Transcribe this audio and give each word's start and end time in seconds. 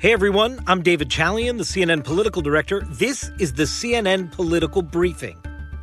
Hey 0.00 0.14
everyone, 0.14 0.60
I'm 0.66 0.82
David 0.82 1.10
Chalian, 1.10 1.58
the 1.58 1.62
CNN 1.62 2.02
political 2.04 2.40
director. 2.40 2.80
This 2.88 3.30
is 3.38 3.52
the 3.52 3.64
CNN 3.64 4.32
Political 4.32 4.80
Briefing. 4.80 5.36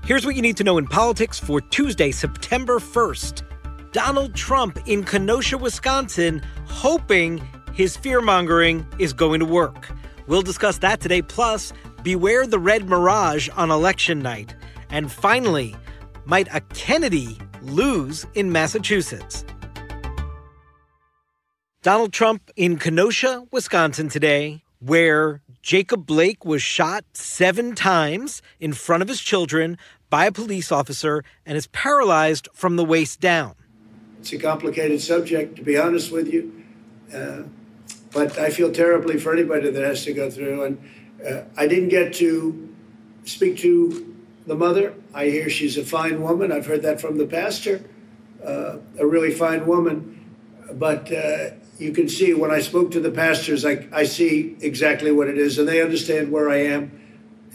Here's 0.05 0.25
what 0.25 0.35
you 0.35 0.41
need 0.41 0.57
to 0.57 0.63
know 0.63 0.79
in 0.79 0.87
politics 0.87 1.37
for 1.37 1.61
Tuesday, 1.61 2.09
September 2.09 2.79
1st. 2.79 3.43
Donald 3.91 4.33
Trump 4.33 4.79
in 4.87 5.03
Kenosha, 5.03 5.59
Wisconsin, 5.59 6.41
hoping 6.65 7.47
his 7.73 7.95
fear 7.95 8.19
mongering 8.19 8.87
is 8.97 9.13
going 9.13 9.39
to 9.39 9.45
work. 9.45 9.91
We'll 10.25 10.41
discuss 10.41 10.79
that 10.79 10.99
today. 10.99 11.21
Plus, 11.21 11.71
beware 12.01 12.47
the 12.47 12.57
red 12.57 12.89
mirage 12.89 13.49
on 13.55 13.69
election 13.69 14.17
night. 14.23 14.55
And 14.89 15.11
finally, 15.11 15.75
might 16.25 16.47
a 16.51 16.61
Kennedy 16.73 17.37
lose 17.61 18.25
in 18.33 18.51
Massachusetts? 18.51 19.45
Donald 21.83 22.11
Trump 22.11 22.49
in 22.55 22.77
Kenosha, 22.77 23.45
Wisconsin 23.51 24.09
today, 24.09 24.63
where 24.79 25.41
Jacob 25.61 26.05
Blake 26.05 26.43
was 26.43 26.61
shot 26.61 27.05
seven 27.13 27.75
times 27.75 28.41
in 28.59 28.73
front 28.73 29.03
of 29.03 29.07
his 29.07 29.21
children 29.21 29.77
by 30.09 30.25
a 30.25 30.31
police 30.31 30.71
officer 30.71 31.23
and 31.45 31.55
is 31.55 31.67
paralyzed 31.67 32.47
from 32.53 32.77
the 32.77 32.83
waist 32.83 33.19
down. 33.19 33.53
It's 34.19 34.33
a 34.33 34.39
complicated 34.39 35.01
subject, 35.01 35.55
to 35.57 35.61
be 35.61 35.77
honest 35.77 36.11
with 36.11 36.33
you. 36.33 36.63
Uh, 37.13 37.43
but 38.11 38.37
I 38.39 38.49
feel 38.49 38.71
terribly 38.71 39.19
for 39.19 39.31
anybody 39.31 39.69
that 39.69 39.83
has 39.83 40.03
to 40.05 40.13
go 40.13 40.31
through. 40.31 40.63
And 40.63 40.89
uh, 41.25 41.43
I 41.55 41.67
didn't 41.67 41.89
get 41.89 42.13
to 42.15 42.73
speak 43.23 43.57
to 43.59 44.15
the 44.47 44.55
mother. 44.55 44.95
I 45.13 45.25
hear 45.25 45.49
she's 45.49 45.77
a 45.77 45.85
fine 45.85 46.21
woman. 46.21 46.51
I've 46.51 46.65
heard 46.65 46.81
that 46.81 46.99
from 46.99 47.17
the 47.17 47.27
pastor, 47.27 47.83
uh, 48.43 48.77
a 48.97 49.05
really 49.05 49.31
fine 49.31 49.67
woman. 49.67 50.35
But 50.73 51.11
uh, 51.11 51.51
you 51.79 51.91
can 51.91 52.09
see 52.09 52.33
when 52.33 52.51
I 52.51 52.59
spoke 52.59 52.91
to 52.91 52.99
the 52.99 53.11
pastors, 53.11 53.65
I, 53.65 53.87
I 53.91 54.03
see 54.03 54.55
exactly 54.61 55.11
what 55.11 55.27
it 55.27 55.37
is, 55.37 55.57
and 55.57 55.67
they 55.67 55.81
understand 55.81 56.31
where 56.31 56.49
I 56.49 56.57
am. 56.57 56.91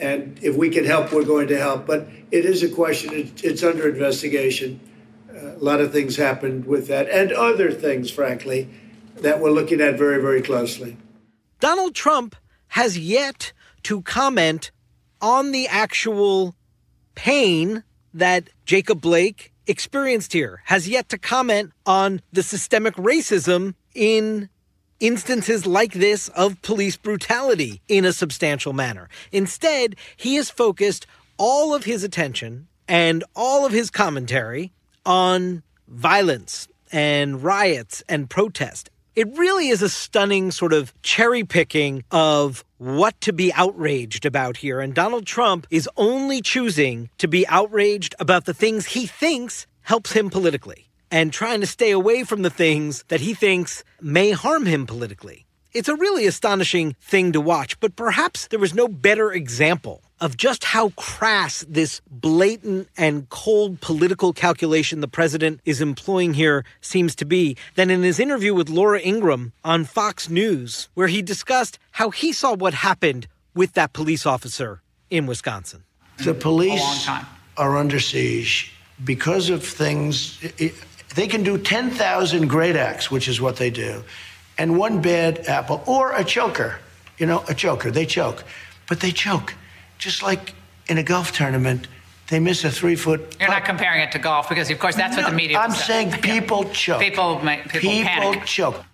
And 0.01 0.39
if 0.43 0.57
we 0.57 0.71
can 0.71 0.85
help, 0.85 1.13
we're 1.13 1.25
going 1.25 1.49
to 1.49 1.59
help. 1.59 1.87
But 1.87 2.09
it 2.31 2.45
is 2.45 2.63
a 2.63 2.69
question, 2.69 3.13
it, 3.13 3.45
it's 3.45 3.63
under 3.63 3.89
investigation. 3.89 4.81
Uh, 5.29 5.57
a 5.57 5.59
lot 5.59 5.81
of 5.81 5.93
things 5.93 6.17
happened 6.17 6.67
with 6.67 6.89
that, 6.89 7.09
and 7.09 7.33
other 7.33 7.71
things, 7.71 8.11
frankly, 8.11 8.69
that 9.17 9.41
we're 9.41 9.51
looking 9.51 9.81
at 9.81 9.99
very, 9.99 10.21
very 10.21 10.43
closely. 10.43 10.97
Donald 11.61 11.95
Trump 11.95 12.37
has 12.69 12.99
yet 12.99 13.53
to 13.85 14.03
comment 14.03 14.71
on 15.21 15.53
the 15.53 15.67
actual 15.69 16.55
pain 17.15 17.85
that 18.15 18.49
Jacob 18.65 19.01
Blake 19.01 19.53
experienced 19.67 20.33
here, 20.33 20.63
has 20.67 20.89
yet 20.89 21.09
to 21.09 21.19
comment 21.19 21.73
on 21.87 22.21
the 22.33 22.43
systemic 22.43 22.95
racism 22.95 23.75
in 23.95 24.49
instances 25.03 25.67
like 25.67 25.93
this 25.93 26.29
of 26.29 26.63
police 26.63 26.97
brutality 26.97 27.83
in 27.89 28.05
a 28.05 28.13
substantial 28.13 28.73
manner. 28.73 29.09
Instead, 29.33 29.97
he 30.17 30.37
has 30.37 30.49
focused 30.49 31.07
all 31.37 31.75
of 31.75 31.85
his 31.85 32.05
attention 32.05 32.69
and 32.87 33.25
all 33.35 33.67
of 33.67 33.73
his 33.73 33.91
commentary 33.91 34.73
on 35.05 35.63
violence 35.89 36.69
and 36.93 37.43
riots 37.43 38.03
and 38.09 38.31
protest. 38.31 38.91
It 39.17 39.29
really 39.37 39.69
is 39.69 39.83
a 39.83 39.89
stunning 39.89 40.53
sort 40.53 40.73
of 40.73 40.95
cherry 41.03 41.45
picking 41.45 42.05
of 42.11 42.65
what 42.79 43.21
to 43.23 43.33
be 43.33 43.53
outraged 43.53 44.25
about 44.25 44.57
here. 44.57 44.81
And 44.81 44.95
Donald 44.95 45.27
Trump 45.27 45.67
is 45.71 45.89
only 45.97 46.41
choosing 46.41 47.11
to 47.19 47.29
be 47.29 47.47
outraged 47.49 48.15
about 48.21 48.45
the 48.45 48.55
things 48.55 48.87
he 48.87 49.07
thinks 49.07 49.67
helps 49.83 50.13
him 50.13 50.31
politically 50.31 50.89
and 51.13 51.33
trying 51.33 51.61
to 51.61 51.67
stay 51.67 51.93
away 51.93 52.25
from 52.25 52.43
the 52.43 52.51
things 52.51 53.05
that 53.09 53.21
he 53.21 53.35
thinks 53.35 53.85
may 54.01 54.33
harm 54.33 54.67
him 54.67 54.87
politically. 54.87 55.45
It's 55.73 55.89
a 55.89 55.97
really 55.97 56.27
astonishing 56.27 56.97
thing 57.01 57.33
to 57.33 57.41
watch, 57.41 57.79
but 57.81 57.97
perhaps 57.97 58.49
there 58.49 58.59
was 58.59 58.75
no 58.75 58.89
better 58.89 59.33
example 59.33 60.03
of 60.21 60.37
just 60.37 60.65
how 60.65 60.91
crass 60.91 61.65
this 61.69 62.01
blatant 62.11 62.89
and 62.97 63.29
cold 63.29 63.81
political 63.81 64.33
calculation 64.33 65.01
the 65.01 65.09
president 65.09 65.61
is 65.65 65.81
employing 65.81 66.35
here 66.35 66.65
seems 66.81 67.15
to 67.17 67.25
be 67.25 67.57
than 67.75 67.91
in 67.91 68.03
his 68.03 68.21
interview 68.21 68.55
with 68.55 68.69
Laura 68.69 69.01
Ingraham 69.01 69.53
on 69.65 69.85
Fox 69.85 70.29
News, 70.29 70.89
where 70.95 71.09
he 71.09 71.23
discussed 71.23 71.79
how 71.93 72.11
he 72.11 72.33
saw 72.33 72.55
what 72.55 72.75
happened 72.75 73.27
with 73.55 73.73
that 73.73 73.93
police 73.93 74.25
officer 74.25 74.81
in 75.11 75.27
Wisconsin. 75.27 75.85
The 76.19 76.35
police 76.35 77.09
are 77.57 77.77
under 77.77 77.99
siege 77.99 78.73
because 79.05 79.51
of 79.51 79.65
things. 79.65 80.39
It, 80.59 80.75
they 81.15 81.27
can 81.27 81.43
do 81.43 81.59
10,000 81.59 82.49
great 82.49 82.77
acts, 82.77 83.11
which 83.11 83.29
is 83.29 83.41
what 83.41 83.57
they 83.57 83.71
do, 83.71 84.05
and 84.59 84.79
one 84.79 85.01
bad 85.01 85.47
apple 85.47 85.83
or 85.87 86.13
a 86.13 86.25
choker. 86.25 86.79
You 87.19 87.27
know, 87.27 87.45
a 87.49 87.55
choker. 87.55 87.91
They 87.91 88.07
choke. 88.07 88.45
But 88.89 89.01
they 89.01 89.13
choke. 89.13 89.55
Just 89.99 90.23
like 90.23 90.55
in 90.89 90.99
a 90.99 91.03
golf 91.03 91.33
tournament, 91.33 91.87
they 92.29 92.41
miss 92.41 92.65
a 92.65 92.71
three 92.71 92.97
foot. 92.97 93.37
You're 93.39 93.51
not 93.51 93.65
comparing 93.65 94.03
it 94.03 94.13
to 94.13 94.19
golf 94.19 94.49
because, 94.49 94.71
of 94.71 94.79
course, 94.79 94.97
that's 94.97 95.17
no, 95.17 95.23
what 95.23 95.31
the 95.31 95.37
media. 95.37 95.59
I'm 95.59 95.71
saying 95.71 96.13
people 96.23 96.65
choke. 96.71 97.01
People, 97.01 97.37
people, 97.37 97.81
people 97.81 98.05
panic. 98.05 98.45
choke 98.45 98.85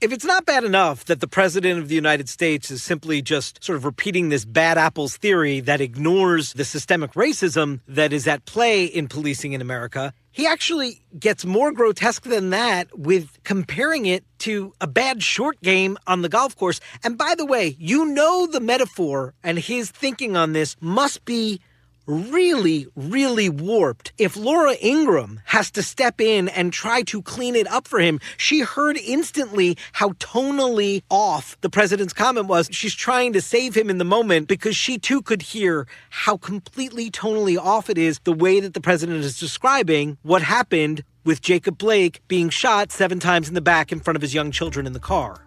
if 0.00 0.12
it's 0.12 0.24
not 0.24 0.46
bad 0.46 0.64
enough 0.64 1.04
that 1.06 1.20
the 1.20 1.28
president 1.28 1.78
of 1.78 1.88
the 1.88 1.94
United 1.94 2.28
States 2.28 2.70
is 2.70 2.82
simply 2.82 3.20
just 3.20 3.62
sort 3.62 3.76
of 3.76 3.84
repeating 3.84 4.30
this 4.30 4.46
bad 4.46 4.78
apples 4.78 5.16
theory 5.18 5.60
that 5.60 5.80
ignores 5.80 6.54
the 6.54 6.64
systemic 6.64 7.12
racism 7.12 7.80
that 7.86 8.12
is 8.12 8.26
at 8.26 8.46
play 8.46 8.84
in 8.84 9.08
policing 9.08 9.52
in 9.52 9.60
America, 9.60 10.14
he 10.32 10.46
actually 10.46 11.02
gets 11.18 11.44
more 11.44 11.72
grotesque 11.72 12.22
than 12.22 12.50
that 12.50 12.98
with 12.98 13.38
comparing 13.44 14.06
it 14.06 14.24
to 14.38 14.72
a 14.80 14.86
bad 14.86 15.22
short 15.22 15.60
game 15.60 15.98
on 16.06 16.22
the 16.22 16.28
golf 16.28 16.56
course. 16.56 16.80
And 17.02 17.18
by 17.18 17.34
the 17.34 17.46
way, 17.46 17.76
you 17.78 18.06
know 18.06 18.46
the 18.46 18.60
metaphor 18.60 19.34
and 19.42 19.58
his 19.58 19.90
thinking 19.90 20.36
on 20.36 20.52
this 20.52 20.76
must 20.80 21.24
be 21.24 21.60
really, 22.10 22.86
really 22.96 23.48
warped. 23.48 24.12
If 24.18 24.36
Laura 24.36 24.74
Ingraham 24.82 25.40
has 25.44 25.70
to 25.72 25.82
step 25.82 26.20
in 26.20 26.48
and 26.48 26.72
try 26.72 27.02
to 27.02 27.22
clean 27.22 27.54
it 27.54 27.66
up 27.68 27.86
for 27.86 28.00
him, 28.00 28.20
she 28.36 28.60
heard 28.60 28.98
instantly 28.98 29.78
how 29.92 30.10
tonally 30.14 31.02
off 31.10 31.56
the 31.60 31.70
president's 31.70 32.12
comment 32.12 32.48
was. 32.48 32.68
She's 32.72 32.94
trying 32.94 33.32
to 33.34 33.40
save 33.40 33.76
him 33.76 33.88
in 33.88 33.98
the 33.98 34.04
moment 34.04 34.48
because 34.48 34.76
she 34.76 34.98
too 34.98 35.22
could 35.22 35.42
hear 35.42 35.86
how 36.10 36.36
completely 36.36 37.10
tonally 37.10 37.56
off 37.56 37.88
it 37.88 37.96
is 37.96 38.18
the 38.24 38.32
way 38.32 38.60
that 38.60 38.74
the 38.74 38.80
president 38.80 39.24
is 39.24 39.38
describing 39.38 40.18
what 40.22 40.42
happened 40.42 41.04
with 41.24 41.40
Jacob 41.40 41.78
Blake 41.78 42.20
being 42.28 42.48
shot 42.48 42.90
seven 42.90 43.20
times 43.20 43.48
in 43.48 43.54
the 43.54 43.60
back 43.60 43.92
in 43.92 44.00
front 44.00 44.16
of 44.16 44.22
his 44.22 44.34
young 44.34 44.50
children 44.50 44.86
in 44.86 44.92
the 44.92 45.00
car. 45.00 45.44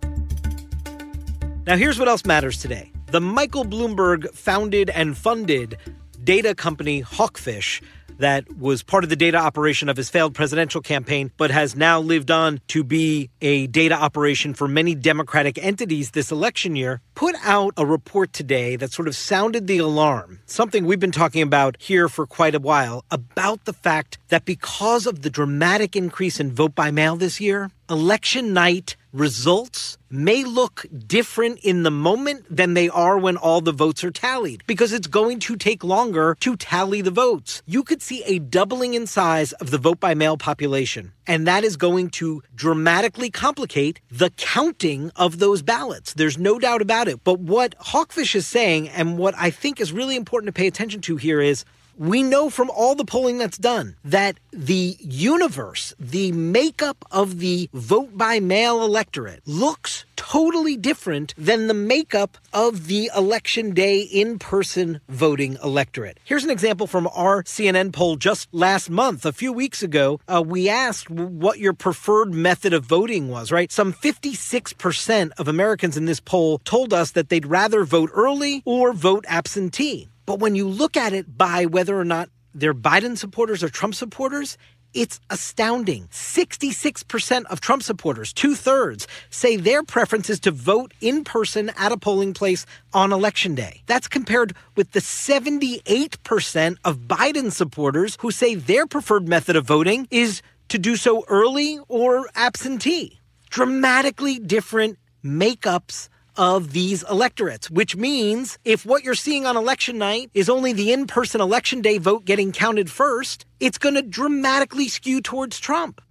Now, 1.65 1.77
here's 1.77 1.97
what 1.97 2.07
else 2.07 2.25
matters 2.25 2.59
today. 2.59 2.91
The 3.07 3.21
Michael 3.21 3.63
Bloomberg 3.63 4.33
founded 4.33 4.89
and 4.89 5.17
funded 5.17 5.77
data 6.23 6.55
company 6.55 7.01
Hawkfish 7.01 7.81
that 8.19 8.57
was 8.57 8.83
part 8.83 9.03
of 9.03 9.09
the 9.09 9.15
data 9.15 9.37
operation 9.37 9.89
of 9.89 9.97
his 9.97 10.09
failed 10.09 10.33
presidential 10.33 10.81
campaign, 10.81 11.31
but 11.37 11.51
has 11.51 11.75
now 11.75 11.99
lived 11.99 12.31
on 12.31 12.61
to 12.67 12.83
be 12.83 13.29
a 13.41 13.67
data 13.67 13.95
operation 13.95 14.53
for 14.53 14.67
many 14.67 14.95
Democratic 14.95 15.57
entities 15.57 16.11
this 16.11 16.31
election 16.31 16.75
year, 16.75 17.01
put 17.15 17.35
out 17.43 17.73
a 17.75 17.85
report 17.85 18.31
today 18.31 18.75
that 18.75 18.91
sort 18.91 19.07
of 19.07 19.15
sounded 19.15 19.67
the 19.67 19.79
alarm, 19.79 20.39
something 20.45 20.85
we've 20.85 20.99
been 20.99 21.11
talking 21.11 21.41
about 21.41 21.75
here 21.79 22.07
for 22.07 22.25
quite 22.25 22.55
a 22.55 22.59
while, 22.59 23.03
about 23.11 23.65
the 23.65 23.73
fact 23.73 24.17
that 24.29 24.45
because 24.45 25.07
of 25.07 25.21
the 25.21 25.29
dramatic 25.29 25.95
increase 25.95 26.39
in 26.39 26.51
vote 26.51 26.75
by 26.75 26.91
mail 26.91 27.15
this 27.15 27.41
year, 27.41 27.71
election 27.89 28.53
night 28.53 28.95
results 29.13 29.97
may 30.09 30.43
look 30.43 30.85
different 31.07 31.59
in 31.59 31.83
the 31.83 31.91
moment 31.91 32.45
than 32.49 32.73
they 32.73 32.89
are 32.89 33.17
when 33.17 33.37
all 33.37 33.61
the 33.61 33.71
votes 33.71 34.03
are 34.03 34.11
tallied 34.11 34.63
because 34.67 34.91
it's 34.91 35.07
going 35.07 35.39
to 35.39 35.55
take 35.55 35.83
longer 35.83 36.35
to 36.39 36.55
tally 36.55 37.01
the 37.01 37.11
votes. 37.11 37.61
You 37.65 37.83
could 37.83 38.01
see 38.01 38.23
a 38.23 38.39
doubling 38.39 38.95
in 38.95 39.05
size 39.05 39.53
of 39.53 39.69
the 39.69 39.77
vote 39.77 39.99
by 39.99 40.15
mail 40.15 40.35
population, 40.37 41.13
and 41.27 41.47
that 41.47 41.63
is 41.63 41.77
going 41.77 42.09
to 42.11 42.41
dramatically 42.55 43.29
complicate 43.29 44.01
the 44.11 44.31
counting 44.31 45.11
of 45.15 45.39
those 45.39 45.61
ballots. 45.61 46.13
There's 46.13 46.37
no 46.37 46.57
doubt 46.57 46.81
about 46.81 47.07
it. 47.07 47.23
But 47.23 47.39
what 47.39 47.77
Hawkfish 47.79 48.35
is 48.35 48.47
saying, 48.47 48.89
and 48.89 49.17
what 49.17 49.35
I 49.37 49.51
think 49.51 49.79
is 49.79 49.93
really 49.93 50.15
important 50.15 50.47
to 50.47 50.59
pay 50.59 50.67
attention 50.67 51.01
to 51.01 51.17
here, 51.17 51.39
is 51.39 51.65
we 51.97 52.23
know 52.23 52.49
from 52.49 52.69
all 52.69 52.95
the 52.95 53.05
polling 53.05 53.37
that's 53.37 53.57
done 53.57 53.95
that 54.03 54.39
the 54.51 54.97
universe, 54.99 55.93
the 55.99 56.31
makeup 56.31 57.05
of 57.11 57.39
the 57.39 57.69
vote 57.73 58.17
by 58.17 58.39
mail 58.39 58.83
electorate 58.83 59.41
looks 59.45 60.05
totally 60.15 60.77
different 60.77 61.33
than 61.37 61.67
the 61.67 61.73
makeup 61.73 62.37
of 62.53 62.87
the 62.87 63.11
election 63.15 63.73
day 63.73 63.99
in 63.99 64.39
person 64.39 64.99
voting 65.09 65.57
electorate. 65.63 66.19
Here's 66.23 66.43
an 66.43 66.49
example 66.49 66.87
from 66.87 67.07
our 67.13 67.43
CNN 67.43 67.91
poll 67.91 68.15
just 68.15 68.47
last 68.53 68.89
month. 68.89 69.25
A 69.25 69.33
few 69.33 69.51
weeks 69.51 69.83
ago, 69.83 70.19
uh, 70.27 70.41
we 70.45 70.69
asked 70.69 71.09
what 71.09 71.59
your 71.59 71.73
preferred 71.73 72.33
method 72.33 72.73
of 72.73 72.85
voting 72.85 73.29
was, 73.29 73.51
right? 73.51 73.71
Some 73.71 73.93
56% 73.93 75.31
of 75.37 75.47
Americans 75.47 75.97
in 75.97 76.05
this 76.05 76.19
poll 76.19 76.59
told 76.59 76.93
us 76.93 77.11
that 77.11 77.29
they'd 77.29 77.45
rather 77.45 77.83
vote 77.83 78.09
early 78.13 78.61
or 78.65 78.93
vote 78.93 79.25
absentee. 79.27 80.09
But 80.25 80.39
when 80.39 80.55
you 80.55 80.67
look 80.67 80.97
at 80.97 81.13
it 81.13 81.37
by 81.37 81.65
whether 81.65 81.99
or 81.99 82.05
not 82.05 82.29
they're 82.53 82.73
Biden 82.73 83.17
supporters 83.17 83.63
or 83.63 83.69
Trump 83.69 83.95
supporters, 83.95 84.57
It's 84.93 85.19
astounding. 85.29 86.07
66% 86.11 87.45
of 87.45 87.61
Trump 87.61 87.81
supporters, 87.81 88.31
two 88.31 88.53
thirds, 88.53 89.07
say 89.31 89.55
their 89.55 89.81
preference 89.83 90.29
is 90.29 90.39
to 90.41 90.51
vote 90.51 90.93
in 91.01 91.23
person 91.23 91.71
at 91.77 91.91
a 91.91 91.97
polling 91.97 92.33
place 92.33 92.65
on 92.93 93.11
election 93.11 93.55
day. 93.55 93.81
That's 93.87 94.07
compared 94.07 94.55
with 94.75 94.91
the 94.91 94.99
78% 94.99 96.77
of 96.85 96.99
Biden 96.99 97.51
supporters 97.51 98.17
who 98.21 98.29
say 98.29 98.53
their 98.53 98.85
preferred 98.85 99.27
method 99.27 99.55
of 99.55 99.65
voting 99.65 100.07
is 100.11 100.43
to 100.69 100.77
do 100.77 100.95
so 100.95 101.25
early 101.27 101.79
or 101.87 102.29
absentee. 102.35 103.19
Dramatically 103.49 104.37
different 104.37 104.99
makeups 105.23 106.09
of 106.35 106.73
these 106.73 107.03
electorates, 107.09 107.69
which 107.69 107.95
means 107.95 108.57
if 108.65 108.85
what 108.85 109.03
you're 109.03 109.15
seeing 109.15 109.45
on 109.45 109.57
election 109.57 109.97
night 109.97 110.31
is 110.33 110.49
only 110.49 110.73
the 110.73 110.93
in 110.93 111.07
person 111.07 111.41
election 111.41 111.81
day 111.81 111.97
vote 111.97 112.25
getting 112.25 112.51
counted 112.51 112.89
first, 112.89 113.45
it's 113.59 113.77
going 113.77 113.95
to 113.95 114.01
dramatically 114.01 114.87
skew 114.87 115.21
towards 115.21 115.59
Trump. 115.59 116.01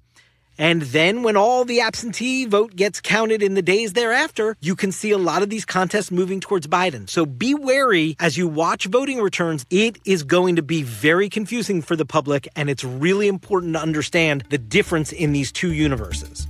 And 0.58 0.82
then 0.82 1.22
when 1.22 1.36
all 1.36 1.64
the 1.64 1.80
absentee 1.80 2.44
vote 2.44 2.76
gets 2.76 3.00
counted 3.00 3.42
in 3.42 3.54
the 3.54 3.62
days 3.62 3.94
thereafter, 3.94 4.56
you 4.60 4.76
can 4.76 4.92
see 4.92 5.10
a 5.10 5.18
lot 5.18 5.42
of 5.42 5.50
these 5.50 5.64
contests 5.64 6.10
moving 6.10 6.40
towards 6.40 6.66
Biden. 6.66 7.08
So 7.08 7.24
be 7.24 7.54
wary 7.54 8.16
as 8.20 8.36
you 8.36 8.48
watch 8.48 8.86
voting 8.86 9.20
returns. 9.20 9.64
It 9.70 9.98
is 10.04 10.22
going 10.22 10.56
to 10.56 10.62
be 10.62 10.82
very 10.82 11.28
confusing 11.28 11.82
for 11.82 11.96
the 11.96 12.04
public, 12.04 12.46
and 12.54 12.68
it's 12.68 12.84
really 12.84 13.28
important 13.28 13.74
to 13.74 13.80
understand 13.80 14.44
the 14.50 14.58
difference 14.58 15.10
in 15.10 15.32
these 15.32 15.50
two 15.50 15.72
universes. 15.72 16.46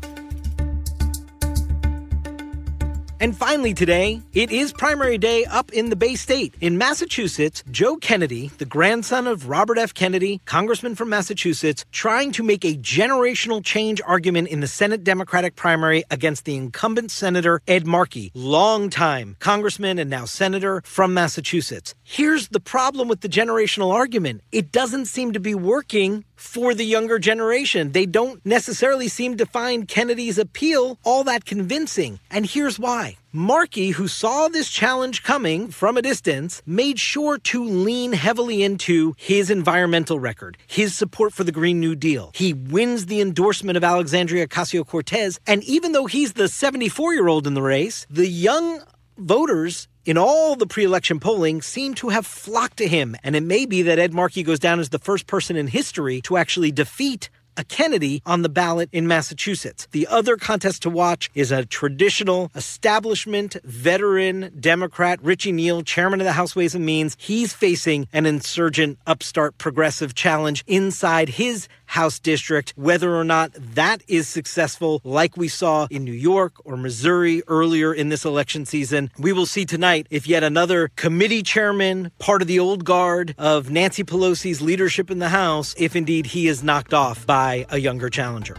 And 3.22 3.36
finally, 3.36 3.72
today, 3.72 4.20
it 4.34 4.50
is 4.50 4.72
primary 4.72 5.16
day 5.16 5.44
up 5.44 5.70
in 5.70 5.90
the 5.90 5.94
Bay 5.94 6.16
State. 6.16 6.56
In 6.60 6.76
Massachusetts, 6.76 7.62
Joe 7.70 7.94
Kennedy, 7.94 8.50
the 8.58 8.64
grandson 8.64 9.28
of 9.28 9.48
Robert 9.48 9.78
F. 9.78 9.94
Kennedy, 9.94 10.40
congressman 10.44 10.96
from 10.96 11.10
Massachusetts, 11.10 11.84
trying 11.92 12.32
to 12.32 12.42
make 12.42 12.64
a 12.64 12.74
generational 12.74 13.64
change 13.64 14.00
argument 14.04 14.48
in 14.48 14.58
the 14.58 14.66
Senate 14.66 15.04
Democratic 15.04 15.54
primary 15.54 16.02
against 16.10 16.46
the 16.46 16.56
incumbent 16.56 17.12
Senator 17.12 17.62
Ed 17.68 17.86
Markey, 17.86 18.32
longtime 18.34 19.36
congressman 19.38 20.00
and 20.00 20.10
now 20.10 20.24
senator 20.24 20.82
from 20.84 21.14
Massachusetts. 21.14 21.94
Here's 22.02 22.48
the 22.48 22.58
problem 22.58 23.06
with 23.06 23.20
the 23.20 23.28
generational 23.28 23.92
argument 23.92 24.42
it 24.50 24.72
doesn't 24.72 25.06
seem 25.06 25.32
to 25.32 25.38
be 25.38 25.54
working 25.54 26.24
for 26.42 26.74
the 26.74 26.84
younger 26.84 27.20
generation. 27.20 27.92
They 27.92 28.04
don't 28.04 28.44
necessarily 28.44 29.06
seem 29.06 29.36
to 29.36 29.46
find 29.46 29.86
Kennedy's 29.86 30.38
appeal 30.38 30.98
all 31.04 31.22
that 31.24 31.44
convincing. 31.44 32.18
And 32.32 32.44
here's 32.44 32.80
why. 32.80 33.11
Markey, 33.32 33.90
who 33.90 34.08
saw 34.08 34.48
this 34.48 34.70
challenge 34.70 35.22
coming 35.22 35.68
from 35.68 35.96
a 35.96 36.02
distance, 36.02 36.62
made 36.66 36.98
sure 36.98 37.38
to 37.38 37.64
lean 37.64 38.12
heavily 38.12 38.62
into 38.62 39.14
his 39.16 39.50
environmental 39.50 40.18
record, 40.18 40.58
his 40.66 40.96
support 40.96 41.32
for 41.32 41.44
the 41.44 41.52
Green 41.52 41.80
New 41.80 41.94
Deal. 41.94 42.30
He 42.34 42.52
wins 42.52 43.06
the 43.06 43.20
endorsement 43.20 43.76
of 43.76 43.84
Alexandria 43.84 44.46
Ocasio 44.46 44.86
Cortez, 44.86 45.40
and 45.46 45.64
even 45.64 45.92
though 45.92 46.06
he's 46.06 46.34
the 46.34 46.48
74 46.48 47.14
year 47.14 47.28
old 47.28 47.46
in 47.46 47.54
the 47.54 47.62
race, 47.62 48.06
the 48.10 48.28
young 48.28 48.82
voters 49.16 49.88
in 50.04 50.18
all 50.18 50.56
the 50.56 50.66
pre 50.66 50.84
election 50.84 51.20
polling 51.20 51.62
seem 51.62 51.94
to 51.94 52.08
have 52.08 52.26
flocked 52.26 52.78
to 52.78 52.88
him. 52.88 53.16
And 53.22 53.36
it 53.36 53.42
may 53.42 53.66
be 53.66 53.82
that 53.82 53.98
Ed 53.98 54.12
Markey 54.12 54.42
goes 54.42 54.58
down 54.58 54.80
as 54.80 54.88
the 54.88 54.98
first 54.98 55.26
person 55.26 55.56
in 55.56 55.68
history 55.68 56.20
to 56.22 56.36
actually 56.36 56.72
defeat 56.72 57.30
a 57.56 57.64
Kennedy 57.64 58.22
on 58.26 58.42
the 58.42 58.48
ballot 58.48 58.88
in 58.92 59.06
Massachusetts. 59.06 59.88
The 59.92 60.06
other 60.06 60.36
contest 60.36 60.82
to 60.82 60.90
watch 60.90 61.30
is 61.34 61.52
a 61.52 61.64
traditional 61.64 62.50
establishment 62.54 63.56
veteran 63.64 64.52
Democrat, 64.58 65.18
Richie 65.22 65.52
Neal, 65.52 65.82
chairman 65.82 66.20
of 66.20 66.24
the 66.24 66.32
House 66.32 66.56
Ways 66.56 66.74
and 66.74 66.86
Means. 66.86 67.16
He's 67.18 67.52
facing 67.52 68.08
an 68.12 68.26
insurgent 68.26 68.98
upstart 69.06 69.58
progressive 69.58 70.14
challenge 70.14 70.64
inside 70.66 71.28
his 71.30 71.68
House 71.92 72.18
district. 72.18 72.72
Whether 72.76 73.14
or 73.14 73.22
not 73.22 73.52
that 73.54 74.02
is 74.08 74.26
successful, 74.26 75.02
like 75.04 75.36
we 75.36 75.48
saw 75.48 75.86
in 75.90 76.04
New 76.04 76.12
York 76.12 76.54
or 76.64 76.78
Missouri 76.78 77.42
earlier 77.48 77.92
in 77.92 78.08
this 78.08 78.24
election 78.24 78.64
season, 78.64 79.10
we 79.18 79.32
will 79.32 79.44
see 79.44 79.66
tonight 79.66 80.06
if 80.10 80.26
yet 80.26 80.42
another 80.42 80.88
committee 80.96 81.42
chairman, 81.42 82.10
part 82.18 82.40
of 82.40 82.48
the 82.48 82.58
old 82.58 82.84
guard 82.84 83.34
of 83.36 83.70
Nancy 83.70 84.04
Pelosi's 84.04 84.62
leadership 84.62 85.10
in 85.10 85.18
the 85.18 85.28
House, 85.28 85.74
if 85.76 85.94
indeed 85.94 86.24
he 86.24 86.48
is 86.48 86.62
knocked 86.62 86.94
off 86.94 87.26
by 87.26 87.66
a 87.68 87.78
younger 87.78 88.08
challenger. 88.08 88.56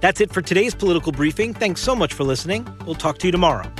That's 0.00 0.22
it 0.22 0.32
for 0.32 0.40
today's 0.40 0.74
political 0.74 1.12
briefing. 1.12 1.52
Thanks 1.52 1.82
so 1.82 1.94
much 1.94 2.14
for 2.14 2.24
listening. 2.24 2.66
We'll 2.86 2.94
talk 2.94 3.18
to 3.18 3.26
you 3.26 3.32
tomorrow. 3.32 3.70